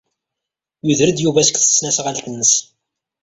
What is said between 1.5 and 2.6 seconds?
tesnasɣalt-nnes.